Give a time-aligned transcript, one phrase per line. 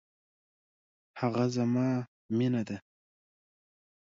[1.19, 1.89] هغه زما
[2.37, 2.77] مینه ده